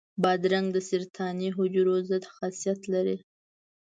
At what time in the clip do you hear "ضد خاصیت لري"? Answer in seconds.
2.09-3.17